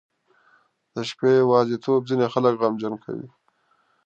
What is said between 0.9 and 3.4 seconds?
•د شپې یوازیتوب ځینې خلک غمجن کوي.